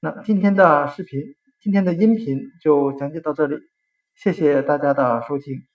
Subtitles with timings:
[0.00, 1.39] 那今天的视频。
[1.62, 3.56] 今天的音频就讲解到这里，
[4.14, 5.69] 谢谢大家的收听。